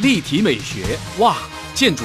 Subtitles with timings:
[0.00, 1.36] 立体美学哇，
[1.74, 2.04] 建筑。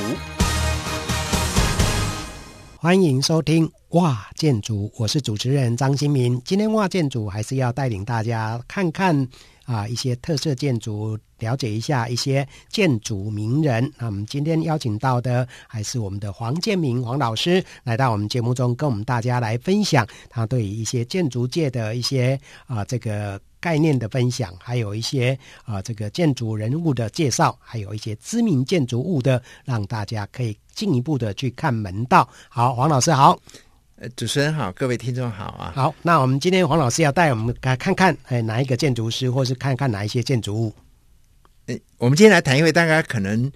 [2.76, 6.42] 欢迎收听哇建筑，我是主持人张新民。
[6.44, 9.28] 今天哇建筑还是要带领大家看看
[9.66, 13.92] 啊一些特色建筑，了解一下一些建筑名人。
[13.98, 23.40] 那我们今天邀请到的还是我们的黄建明黄老师，来到我们节目中，跟我们大家来分享他对于一些建筑界的一些啊这个。
[23.64, 32.28] 概念的分享，还有一些啊，这个建筑人物的介绍，还有一些知名建筑物的，让大家可以进一步的去看门道。
[32.50, 33.40] 好，黄老师好，
[33.96, 35.72] 呃，主持人好，各位听众好啊。
[35.76, 40.76] 好，那我们今天黄老师要带我们来看看，哎，哪一个建筑师，或是看看哪一些建筑物？
[41.68, 43.52] 哎，我们今天来谈一位大家可能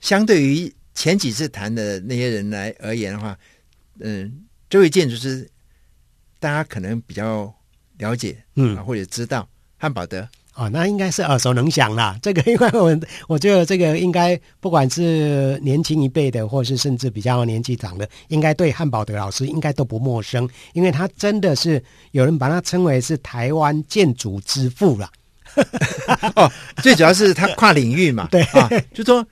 [0.00, 3.38] 相对于前几次谈的那些人来而言的话，
[4.00, 5.48] 嗯，这位建筑师
[6.38, 7.54] 大家可能比较。
[8.00, 12.18] 了解，嗯，或者知道汉堡德哦，那应该是耳熟能详啦。
[12.20, 25.08] 这个，因为我我觉得这个应该不管是年轻一辈的，或是甚至比较年纪长的，应该对汉堡德老师应该都不陌生，因为他真的是有人把他称为是台湾建筑之父了。
[26.36, 26.50] 哦，
[26.82, 29.24] 最主要是他跨领域嘛，对啊，就说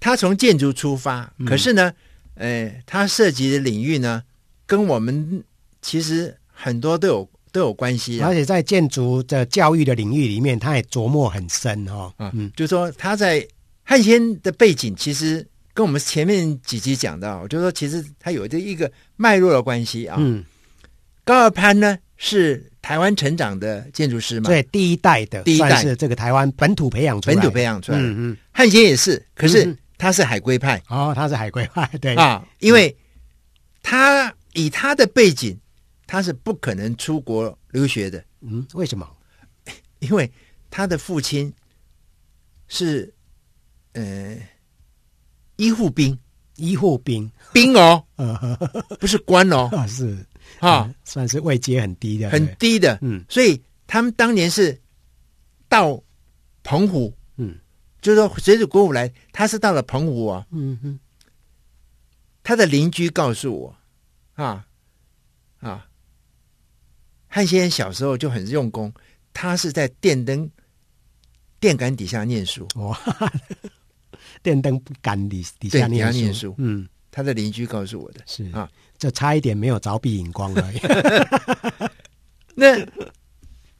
[0.00, 1.92] 他从建筑出发，可是呢，
[2.34, 4.22] 呃，他涉及的领域呢，
[4.66, 5.42] 跟我们
[5.80, 7.28] 其实很多都有。
[7.54, 12.12] 都有关系，而且在建筑的教育的领域里面，他也琢磨很深哦。
[12.18, 13.46] 嗯，就是说他在
[13.84, 20.16] 汉先的背景，其实跟我们前面几集讲到，就是说其实他有着一个脉络的关系啊。
[20.18, 20.44] 嗯，
[21.22, 25.80] 高尔潘呢是台湾成长的建筑师嘛，对，第一代的，第一代。
[25.80, 27.98] 是这个台湾本土培养出来，本土培养出来。
[27.98, 28.04] 的。
[28.04, 30.82] 嗯嗯，汉先也是，可是他是海归派。
[30.88, 32.16] 哦，他是海归派，对。
[32.16, 32.96] 啊，因为
[33.80, 35.56] 他以他的背景。
[36.14, 39.04] 他是不可能出国留学的，嗯，为什么？
[39.98, 40.30] 因为
[40.70, 41.52] 他的父亲
[42.68, 43.12] 是
[43.94, 44.38] 呃
[45.56, 46.16] 医护兵，
[46.54, 47.28] 医护兵。
[47.52, 48.00] 兵哦，
[49.00, 50.24] 不是官哦，是。
[50.60, 54.80] 啊、嗯，算是位阶很低的，很低的，嗯，所以他们当年是
[55.68, 56.00] 到
[56.62, 57.58] 澎湖，嗯，
[58.00, 60.96] 就是说随着国府来，他是到了澎湖啊，嗯哼，
[62.44, 63.76] 他的邻居告诉我
[64.34, 64.64] 啊
[65.58, 65.88] 啊。
[67.34, 68.94] 汉先生小时候就很用功，
[69.32, 70.48] 他是在电灯
[71.58, 72.64] 电杆底下念书。
[72.78, 72.96] 哇，
[74.40, 76.54] 电灯杆底底下念书，念书。
[76.58, 81.90] 嗯，他的邻居告诉我的是啊，就差一点没有凿壁引光而已。
[82.54, 82.86] 那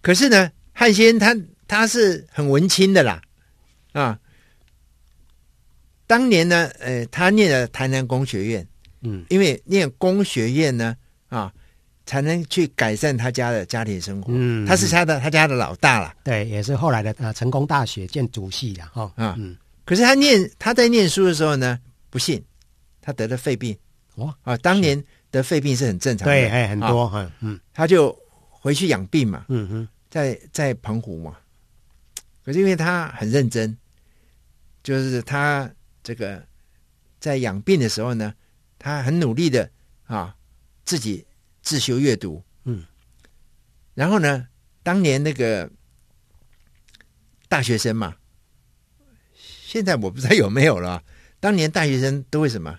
[0.02, 1.36] 可是呢，汉先生他
[1.68, 3.22] 他是很文青的啦
[3.92, 4.18] 啊。
[6.08, 8.66] 当年呢，呃，他念了台南工学院，
[9.02, 10.96] 嗯，因为念工学院呢
[11.28, 11.54] 啊。
[12.06, 14.32] 才能去改善他家的家庭生活。
[14.34, 16.14] 嗯，他是他的他家的老大了。
[16.22, 19.10] 对，也是后来的呃成功大学建筑系的哈。
[19.16, 19.56] 啊，嗯。
[19.84, 21.78] 可是他念他在念书的时候呢，
[22.10, 22.42] 不幸
[23.00, 23.76] 他得了肺病。
[24.16, 26.32] 哇啊，当年得肺病是很正常的。
[26.32, 27.30] 对，哎，很多哈。
[27.40, 28.16] 嗯，他就
[28.48, 29.46] 回去养病嘛。
[29.48, 31.36] 嗯哼，在在澎湖嘛。
[32.44, 33.76] 可是因为他很认真，
[34.82, 35.70] 就是他
[36.02, 36.42] 这个
[37.18, 38.34] 在养病的时候呢，
[38.78, 39.68] 他很努力的
[40.04, 40.34] 啊
[40.84, 41.24] 自己。
[41.64, 42.84] 自修阅读，嗯，
[43.94, 44.46] 然后呢，
[44.82, 45.68] 当年那个
[47.48, 48.14] 大学生嘛，
[49.66, 51.02] 现在我不知道有没有了。
[51.40, 52.78] 当年大学生都为什么？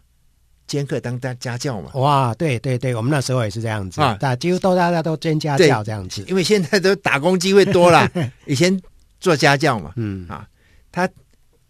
[0.68, 1.92] 兼课当家家教嘛？
[1.94, 4.02] 哇，对对对，我们那时候也是这样子。
[4.02, 8.10] 啊，大几乎都大家都兼家教这样子，因为现在都打工机会多了，
[8.46, 8.80] 以前
[9.20, 10.28] 做家教嘛，嗯。
[10.28, 10.48] 啊，
[10.92, 11.10] 他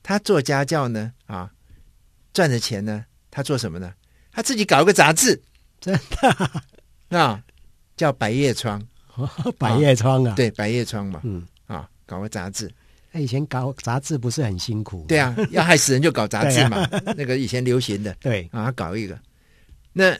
[0.03, 1.51] 他做家教呢，啊，
[2.33, 3.93] 赚的钱呢，他做什么呢？
[4.31, 5.41] 他自己搞一个杂志，
[5.81, 6.29] 真的。
[6.29, 6.63] 啊，
[7.97, 8.81] 叫百叶窗，
[9.57, 12.71] 百叶窗啊，对，百叶窗嘛，嗯啊，搞个杂志。
[13.11, 15.05] 他以前搞杂志不是很辛苦？
[15.07, 18.13] 对啊，要害死人就搞杂志嘛， 啊、那个以前流行的。
[18.15, 19.17] 对啊，他搞一个。
[19.93, 20.17] 那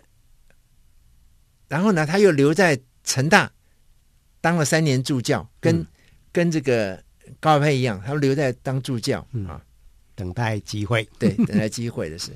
[1.67, 3.51] 然后呢，他又留在成大
[4.39, 5.87] 当了三年助教，跟、嗯、
[6.31, 7.03] 跟这个
[7.41, 9.61] 高佩一样，他留在当助教、嗯、啊，
[10.15, 11.05] 等待机会。
[11.19, 12.31] 对，等待机会的是。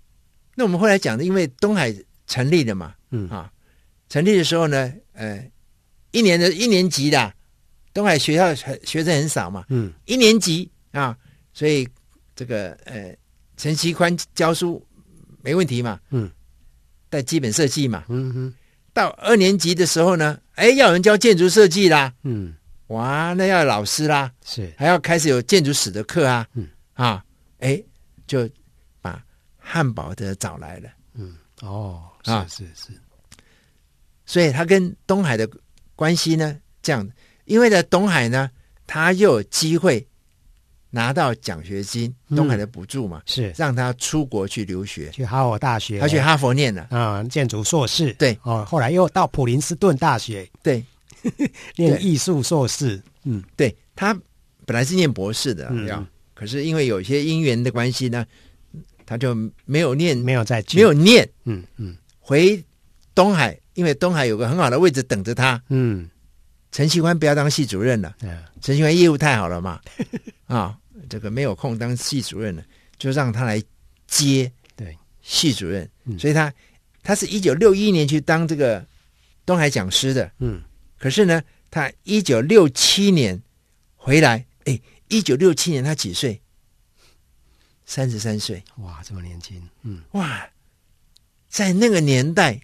[0.54, 1.94] 那我们后来讲的，因为东海
[2.26, 2.94] 成立了嘛。
[3.10, 3.50] 嗯啊，
[4.08, 5.44] 成立的时候呢，呃，
[6.10, 7.32] 一年的一年级的
[7.92, 11.16] 东海学校学生很少嘛，嗯，一年级啊，
[11.52, 11.88] 所以
[12.36, 13.16] 这个呃，
[13.56, 14.84] 陈其宽教书
[15.42, 16.30] 没问题嘛，嗯，
[17.08, 18.54] 带基本设计嘛，嗯哼，
[18.92, 22.54] 到二年级的时候呢，哎，要有人教建筑设计啦，嗯，
[22.88, 26.68] 哇，那要老师啦，是，还要开始有建筑史的课啊，嗯。
[26.94, 27.24] 啊，
[27.58, 27.82] 哎，
[28.24, 28.48] 就
[29.00, 29.20] 把
[29.58, 32.92] 汉堡的找来了，嗯，哦，啊，是是。
[32.92, 33.00] 是
[34.26, 35.48] 所以他跟东海的
[35.94, 37.08] 关系呢，这样，
[37.44, 38.50] 因为在东海呢，
[38.86, 40.06] 他又有机会
[40.90, 42.36] 拿到奖学金，嗯。
[42.36, 43.52] 东海的补助嘛，是。
[43.56, 48.38] 让他出国去留学，去哈佛大学，他去哈佛念了，啊、建筑硕士，对。
[48.42, 50.48] 哦，后来又到普林斯顿大学。
[50.62, 50.84] 对。
[51.76, 53.42] 念艺术硕士，嗯。
[53.56, 54.14] 对，他
[54.66, 55.86] 本来是念博士的，嗯。
[55.86, 58.26] 要，可是因为有一些因缘的关系呢，
[59.04, 59.34] 他就
[59.64, 61.96] 没有念，没有再没有念，嗯嗯。
[62.20, 62.62] 回
[63.14, 65.62] 东海，因为东海有个很好的位置等着他。
[65.68, 66.08] 嗯，
[66.72, 68.42] 陈锡欢不要当系主任了，嗯。
[68.60, 69.80] 陈锡欢业务太好了嘛，
[70.46, 70.78] 啊，
[71.08, 72.64] 这个没有空当系主任了，
[72.98, 73.62] 就让他来
[74.06, 75.88] 接对，系主任。
[76.04, 76.18] 嗯。
[76.18, 76.52] 所以他
[77.02, 78.84] 他是一九六一年去当这个
[79.46, 80.62] 东海讲师的，嗯。
[80.98, 83.40] 可是呢，他一九六七年
[83.96, 86.40] 回来，哎，一九六七年他几岁？
[87.86, 90.02] 三十三岁，哇，这么年轻，嗯。
[90.12, 90.48] 哇，
[91.50, 92.58] 在那个年代，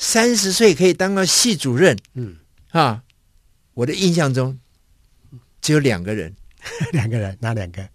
[0.00, 2.34] 三十岁可以当个系主任嗯，
[2.70, 3.02] 啊！
[3.74, 4.58] 我的印象中
[5.60, 6.34] 只有两个人，
[6.90, 7.86] 两个人，哪两个？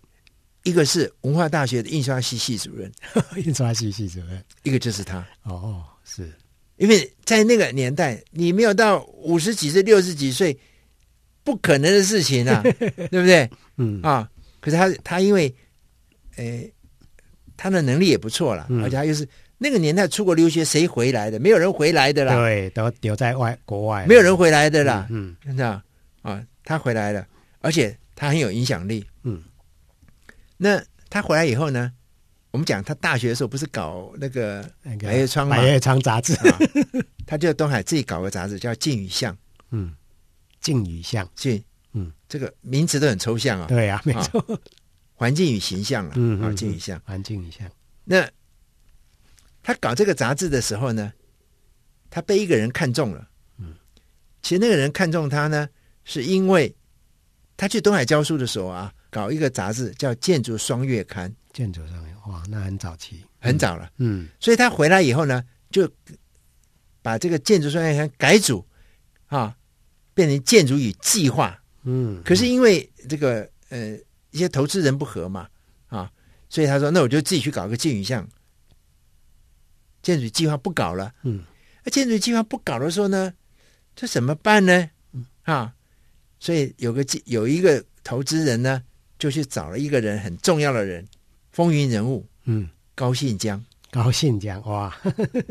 [0.61, 2.91] 一个是文化大学的印刷系系主任，
[3.43, 5.25] 印刷系系主任，一个就是他。
[5.43, 6.31] 哦，是，
[6.77, 10.55] 因为在那个年代，你没有到五十几岁、六十几岁，
[11.43, 12.61] 不可能的事情啊，
[13.09, 13.49] 对不对？
[13.77, 14.29] 嗯啊，
[14.61, 15.53] 可是他他因为，
[16.35, 16.71] 诶，
[17.57, 21.39] 他的能力也不错了，嗯而且他又是那个年代出国留学，谁回来的？
[21.39, 25.81] 没有人回来的啦，对，都留在外国外，没有人回来的啦，嗯真的
[26.21, 27.25] 啊，他回来了，
[27.61, 29.05] 而且他很有影响力。
[29.23, 29.41] 嗯，
[30.57, 31.91] 那他回来以后呢，
[32.51, 36.59] 我们讲他大学的时候不是搞那个那个百叶窗嘛百叶窗杂志，啊，
[37.25, 39.33] 他就东海自己搞个杂志叫《镜与象》，
[39.71, 39.93] 嗯，
[40.59, 41.63] 镜与象，镜，
[41.93, 44.43] 嗯，这个名词都很抽象啊，对啊，没错，
[45.13, 46.55] 环境与形象啊，啊，嗯嗯。
[46.55, 47.01] 镜与象。
[47.05, 47.69] 环境与象，
[48.03, 48.27] 那
[49.65, 51.11] 他搞这个杂志的时候呢，
[52.11, 53.27] 他被一个人看中了。
[53.57, 53.73] 嗯，
[54.43, 55.67] 其实那个人看中他呢，
[56.03, 56.73] 是因为
[57.57, 63.89] 他去东海教书的时候啊，搞一个杂志叫《建筑双月刊》，建筑上面，哇，那很早期，很早了。
[63.97, 65.89] 嗯所以他回来以后呢，就
[67.01, 68.63] 把这个《建筑双月刊》改组
[69.25, 69.57] 啊，
[70.13, 71.59] 变成《建筑与计划》。
[71.85, 73.97] 嗯，可是因为这个呃
[74.29, 75.47] 一些投资人不合嘛
[75.87, 76.11] 啊，
[76.49, 78.27] 所以他说那我就自己去搞个建与象，
[80.05, 81.11] 建筑计划不搞了。
[81.23, 81.43] 嗯
[81.83, 83.33] 那建筑计划不搞的时候呢，
[83.95, 84.89] 这怎么办呢？
[85.43, 85.73] 啊，
[86.39, 88.83] 所以有个有一个投资人呢，
[89.17, 91.07] 就去找了一个人很重要的人，
[91.51, 93.63] 风云人物嗯，高信江。
[93.91, 94.95] 高信江哇，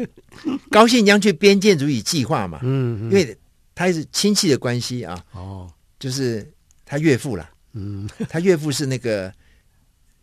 [0.71, 3.37] 高信江去编建筑与计划嘛，嗯，嗯因为
[3.75, 6.49] 他是亲戚的关系啊，哦，就是
[6.85, 7.51] 他岳父啦。
[7.73, 9.33] 嗯 他岳父是那个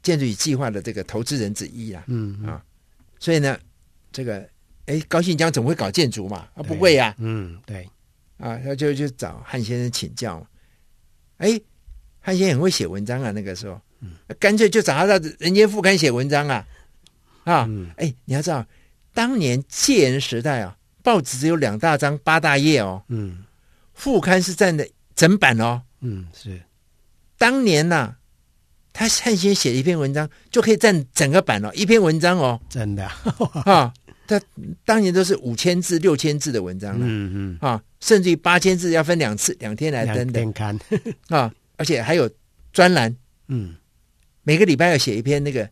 [0.04, 2.64] 建筑与计划的这个投资人之一啊，嗯啊
[3.20, 3.58] 所以呢，
[4.12, 4.48] 这个
[4.86, 6.48] 哎，高信江怎么会搞建筑嘛？
[6.56, 7.88] 啊，不会呀、嗯，对，
[8.38, 10.48] 啊，他就就找汉先生请教嘛。
[11.38, 11.60] 哎，
[12.20, 14.14] 汉先生很会写文章啊，那个时候，嗯。
[14.40, 16.68] 干脆就找他到《人间副刊》写文章啊，
[17.46, 17.90] 啊，嗯。
[17.98, 18.66] 哎，你要知道，
[19.14, 23.44] 当年戒严时代啊，报纸只有两大张八大页哦，嗯。
[23.94, 25.84] 副刊是占的整版哦。
[26.00, 26.60] 嗯是，
[27.38, 28.16] 当年呐、
[28.92, 33.06] 他汉先写一篇文章就可以占整个版哦，一篇文章哦，真的，
[33.66, 33.94] 啊，
[34.40, 34.46] 他
[34.86, 40.76] 当年都是五千字、六千字的文章了、嗯嗯，啊，甚至于八千字要分两次、两天来登的。
[41.28, 42.30] 啊，而且还有
[42.72, 43.16] 专栏，
[43.48, 43.76] 嗯。
[44.44, 45.70] 每个礼拜要写一篇那个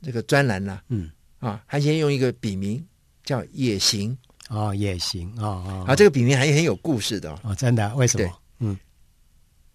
[0.00, 2.84] 这个专栏啦、嗯，啊，还先用一个笔名
[3.24, 4.16] 叫野行。
[4.50, 8.26] 哦也行，哦哦，啊，这个笔名还很有故事的哦，哦真的，为什对。
[8.26, 8.38] 么？
[8.60, 8.78] 嗯。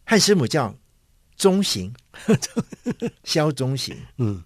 [0.06, 0.74] 汉师母叫
[1.36, 1.92] 中行，
[3.26, 4.42] 萧中行，嗯，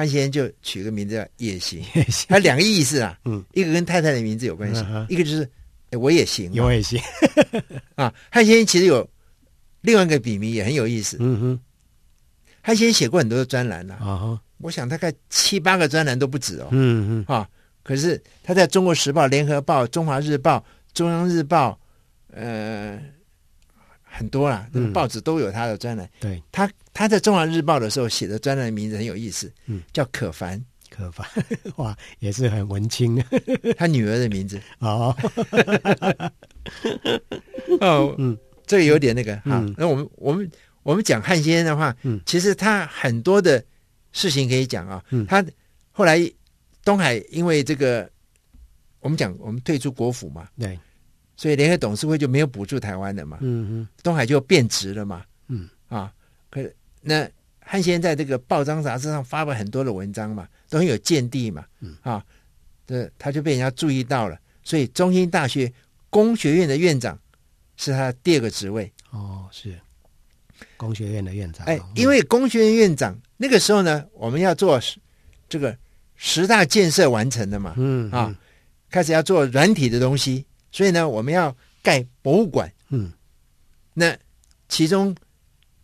[0.00, 1.26] 汉先生就取个名字叫。
[1.36, 1.82] 也行，
[2.28, 5.48] 他两个意思啊，嗯，一个跟太太的名字有关系，嗯一个就是
[5.90, 7.00] 哎我也行嘛有也行，
[7.96, 8.12] 啊。
[8.30, 9.08] 汉先生其实有
[9.82, 11.60] 另外一个笔名也很有意思，嗯哼，
[12.62, 17.48] 汉先生写过很多的专栏啊，哦我想大概七八个专栏都不止哦，嗯嗯啊，
[17.82, 21.78] 可是他在中国时报、联合报、中华日报、中央日报，
[22.30, 23.00] 呃，
[24.02, 26.08] 很多啦，那个嗯报纸都有他的专栏。
[26.20, 31.26] 对，他他在中华日报的时候写的专栏名字很有意思，嗯，叫可凡，可凡，
[31.76, 33.16] 哇，也是很文青。
[33.74, 34.60] 他女儿的名字。
[34.80, 35.16] 哦，
[37.80, 39.42] 哦，嗯，这个有点那个哈。
[39.46, 40.50] 嗯那我们我们
[40.82, 42.20] 我们讲汉先生的话，嗯。
[42.26, 43.64] 其实他很多的
[44.12, 45.02] 事情可以讲啊。
[45.08, 45.24] 嗯。
[45.24, 45.42] 他
[45.92, 46.20] 后来
[46.84, 48.06] 东海因为这个，
[49.00, 50.78] 我们讲我们退出国府嘛，对，
[51.34, 55.24] 所以联合董事会就没有补助台湾的嘛，嗯嗯东海就变质了嘛。
[55.48, 55.66] 嗯。
[55.88, 56.12] 啊，
[56.50, 56.60] 可
[57.00, 57.28] 那
[57.60, 61.64] 汉先在这个报章杂志上发表很多的文章嘛，都很有见地嘛。
[61.80, 62.24] 嗯啊，
[62.86, 65.72] 这他就被人家注意到了，所以中兴大学
[66.08, 67.18] 工学院的院长
[67.76, 68.92] 是他第二个职位。
[69.10, 69.78] 哦是，
[70.76, 71.66] 工学院的院长。
[71.66, 74.80] 哎，嗯、因为工学院院长那个时候呢，我们要做
[75.48, 75.76] 这个
[76.16, 78.36] 十大建设完成的嘛，嗯啊，
[78.90, 82.70] 开始要做软体的东西，所以呢，我们要盖博物馆。
[82.90, 83.12] 嗯，
[83.94, 84.16] 那
[84.68, 85.14] 其中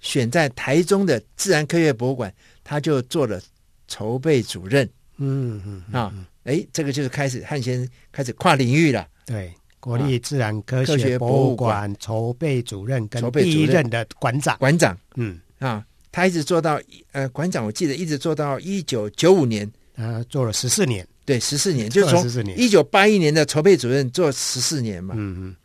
[0.06, 2.32] 选在台中的自然科学博物馆，
[2.62, 3.42] 他就做了
[3.88, 4.88] 筹备主任。
[5.16, 9.06] 嗯嗯，嗯啊，哎，这个就是开始汉先生开始跨领域了。
[9.26, 9.52] 对。
[9.78, 13.56] 国立自然科学，博物馆筹备主任跟筹备主任。
[13.56, 15.38] 第一任的馆长，馆长，嗯。
[15.58, 16.80] 啊，他一直做到
[17.12, 25.56] 呃，馆长我记得一直做到一九九五年，呃，做了十四年，对，十四年，就是从一九八一年的筹备主任做十四年嘛，嗯嗯，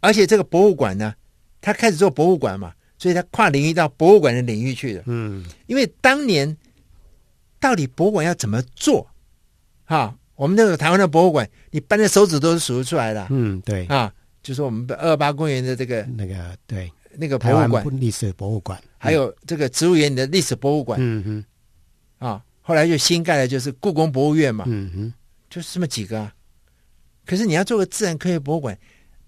[0.00, 1.14] 而且这个博物馆呢，
[1.60, 2.72] 他开始做博物馆嘛，
[3.02, 6.56] 所以他跨领域到博物馆的领域去了，嗯，因为当年
[7.58, 9.04] 到底博物馆要怎么做，
[9.84, 10.16] 哈。
[10.36, 13.26] 我们那个台湾的博物馆，你扳着手指都是数得出来的。
[13.30, 20.96] 嗯，对啊，就是我们二二八公园的这个那个对那个博物馆历史博物馆，嗯、还有这个植物园的历史博物馆。
[21.02, 21.44] 嗯
[22.20, 24.64] 哼，啊，后来就新盖的就是故宫博物院嘛。
[24.68, 25.14] 嗯哼，
[25.50, 26.32] 就是这么几个啊。
[27.26, 28.78] 可是你要做个自然科学博物馆，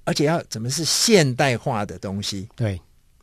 [0.04, 2.48] 而且要怎么是现代化的东西？
[2.54, 2.80] 对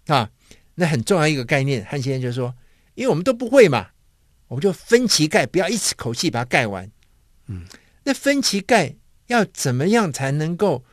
[0.08, 0.29] 啊，
[0.75, 1.86] 那很重要一个概念。
[1.86, 2.53] 汉先生就说，
[2.96, 3.88] 因为我们都不会嘛，
[4.48, 6.89] 我们就分期盖，不要一次口气把它盖完。
[7.48, 7.65] 嗯。
[8.03, 8.96] 那分期盖
[9.27, 10.84] 要怎么样才能够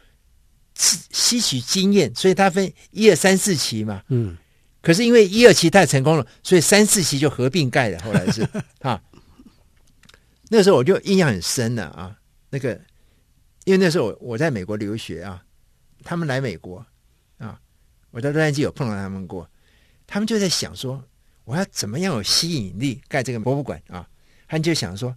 [0.75, 2.15] 吸取经验？
[2.15, 4.03] 所以他分一二三四期嘛。
[4.09, 4.37] 嗯。
[4.81, 7.99] 可是因为一二期太成功了，所以三四期就合并盖了。
[8.01, 8.49] 后来是
[8.81, 9.03] 啊，
[10.51, 12.17] 那时候我就印象很深了啊。
[12.51, 12.81] 那个
[13.65, 15.43] 因为那时候我我在美国留学啊，
[16.05, 16.87] 他们来美国啊，
[18.11, 19.49] 我在洛杉矶有碰到他们过，
[20.07, 21.03] 他们就在想说，
[21.45, 24.09] 我要怎么样有吸引力盖这个博物馆啊？
[24.47, 25.15] 他们就想说。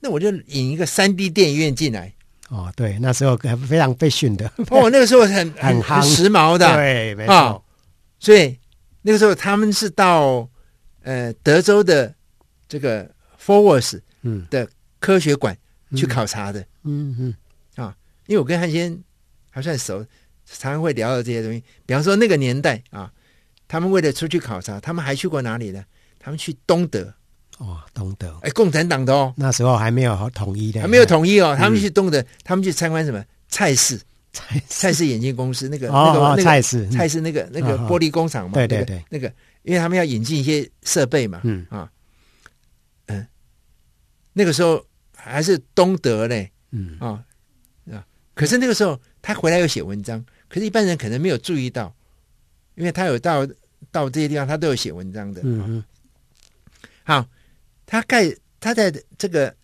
[0.00, 2.14] 那我就引一个三 D 电影院进来。
[2.50, 4.46] 哦，对，那时候非常被训的。
[4.70, 7.64] 哦，那个时候很 很很时髦的，对，没错、哦。
[8.20, 8.56] 所以
[9.02, 10.48] 那个时候他们是到
[11.02, 12.14] 呃德州的
[12.68, 13.10] 这个
[13.44, 14.46] Forwards 嗯。
[14.50, 14.68] 的
[15.00, 15.58] 科学馆
[15.96, 17.34] 去考察的，嗯嗯。
[17.74, 18.96] 啊，因为我跟汉先
[19.50, 20.06] 还算熟，
[20.50, 21.62] 常常会聊到这些东西。
[21.84, 23.12] 比方说那个年代啊，
[23.66, 25.84] 他们为了出去考察，他们还去过哪里呢？
[26.18, 27.14] 他们去东德。
[27.58, 31.56] 哦，东德，哎，共产党的哦，那时候还没有统一的，还没有统一哦。
[31.58, 33.20] 他们去东德，嗯、他们去参观什么？
[33.48, 34.00] 蔡氏，
[34.32, 39.26] 蔡蔡氏眼镜公司那个、哦、那个、哦、那个蔡氏，蔡氏那个、嗯、那个玻璃工厂嘛，对对对，那个、
[39.64, 41.66] 因为他们要引进一些设备嘛，嗯。
[41.68, 41.90] 啊，
[43.06, 43.26] 嗯，
[44.34, 44.86] 那个时候
[45.16, 46.96] 还是东德嘞，嗯。
[47.00, 47.24] 啊
[47.90, 51.94] 啊，可是那个时候他回来又写文章，可是一般人可能没有注意到，
[52.74, 53.46] 因为他有到
[53.90, 55.84] 到这些地方，他都有写文章的，嗯嗯，
[57.04, 57.26] 好。
[57.90, 59.54] 他盖他在这个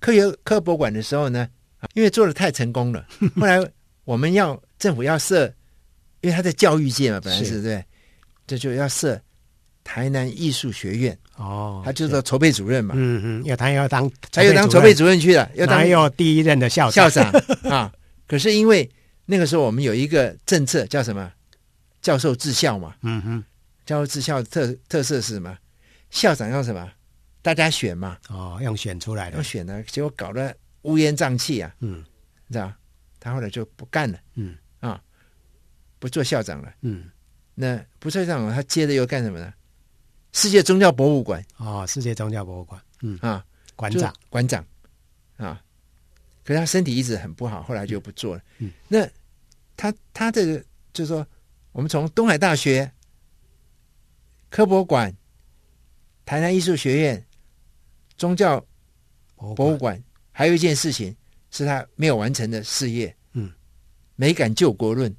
[0.00, 1.46] 科学科博馆的时候呢，
[1.92, 3.06] 因为做的太成功了，
[3.36, 3.62] 后来
[4.04, 5.44] 我们要政府要设，
[6.22, 7.84] 因为他在教育界嘛，本来是，是对，
[8.46, 9.20] 这就要设
[9.84, 12.10] 台南艺术学院哦，他就是。
[12.10, 15.20] 说筹备主任嘛，嗯嗯，要他要当他又当筹备主任。
[15.20, 17.10] 去了，要当要第一任的校长？
[17.10, 17.30] 校长
[17.70, 17.92] 啊，
[18.26, 18.90] 可是因为
[19.26, 21.32] 那个时候我们有一个政策叫什么
[22.02, 23.44] 教授治校嘛，嗯哼，
[23.86, 25.56] 教授治校的特特色是什么？
[26.10, 26.90] 校长要什么？
[27.42, 28.18] 大家选嘛？
[28.28, 31.74] 哦，用选出来的，用选的，结果搞得乌烟瘴气啊！
[31.80, 32.04] 嗯，
[32.50, 32.72] 知道？
[33.18, 34.18] 他后来就不干了。
[34.34, 35.00] 嗯啊，
[35.98, 36.72] 不做校长了。
[36.82, 37.10] 嗯，
[37.54, 39.52] 那不做校长，他接着又干什么呢？
[40.32, 41.42] 世界宗教博物馆。
[41.56, 42.80] 哦，世界宗教博物馆。
[43.00, 43.44] 嗯啊，
[43.76, 44.64] 馆长，馆长
[45.36, 45.60] 啊。
[46.44, 48.42] 可是他身体一直很不好，后来就不做了。
[48.58, 49.08] 嗯，那
[49.76, 51.26] 他他这个就是说，
[51.72, 52.90] 我们从东海大学
[54.50, 55.14] 科博馆。
[56.26, 57.22] 台南艺术学院、
[58.16, 58.58] 宗教
[59.36, 61.14] 博物馆，还有一件事情
[61.50, 63.14] 是他没有完成的事业。
[63.34, 63.52] 嗯，
[64.16, 65.14] 美感救国论，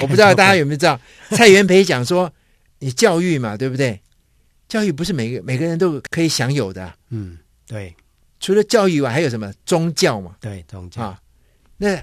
[0.00, 1.00] 我不知道大家有没有知道？
[1.30, 2.32] 蔡元培讲说，
[2.78, 4.00] 你教育嘛，对不对？
[4.68, 6.94] 教育不是每个每个人都可以享有的。
[7.08, 7.92] 嗯，对。
[8.44, 10.36] 除了教育以外，还有什么宗教嘛？
[10.38, 11.00] 对，宗教。
[11.00, 11.18] 啊，
[11.78, 11.96] 那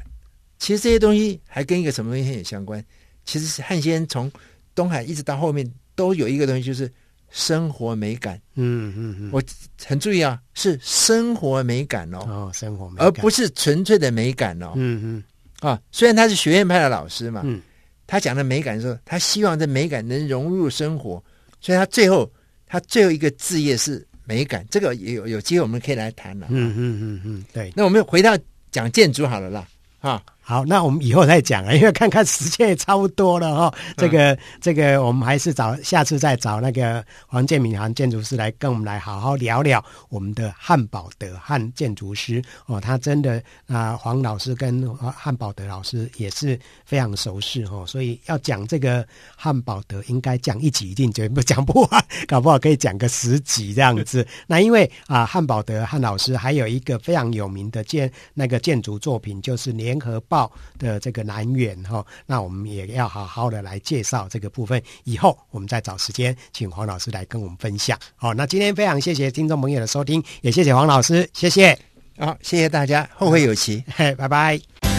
[0.58, 2.84] 其实这些东西还跟一个什么东西很有相关？
[3.26, 4.32] 其实是汉先从
[4.74, 6.92] 东海一直到后面都有一个东西，就是。
[7.34, 9.42] 生活美感，嗯嗯嗯，我
[9.86, 15.24] 很注意啊，是生活美感哦，哦，生活美感，而不是纯粹的美感哦，嗯嗯，
[15.62, 17.62] 啊，虽然他是学院派的老师嘛，嗯，
[18.06, 21.24] 他讲的美感的时候，他希望这美感能融入生活，
[21.62, 22.30] 所以他最后
[22.66, 28.38] 他最后一个字业是美感，这个有有机会我们可以来谈了，嗯嗯嗯嗯，对，那我们回到
[28.72, 29.68] 讲建筑好了啦，
[30.00, 33.74] 啊，好，那我们以后再讲啊，因为看看时间也差不多了哈、哦。
[33.96, 42.82] 这个、嗯、这个，我们还是找下次再找那个黄建敏黄建筑师来跟我们来好好聊聊我们的汉堡德汉建筑师哦。
[42.82, 43.36] 他真的
[43.68, 49.08] 啊、呃，黄老师跟汉堡德老师也是非常熟识哦，所以要讲这个
[49.38, 54.28] 汉堡德，应该讲一集一定绝不讲不完，搞不好可以讲个十集这样子。
[54.48, 60.50] 那因为啊，汉堡德汉老师还有一个非常有名的建那个建筑作品，就是联合报。
[60.80, 64.82] 的这个来源哈，那我们也要好好的来介绍这个部分。
[65.04, 67.96] 以后我们再找时间，请黄老师来跟我们分享。
[68.16, 71.78] 好，那今天非常谢谢听众朋友的收听，也谢谢黄老师，谢谢。
[72.18, 74.91] 好，谢谢大家，后会有期， 嘿，拜拜。